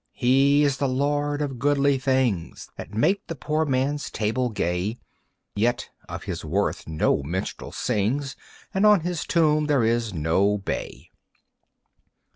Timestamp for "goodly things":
1.59-2.69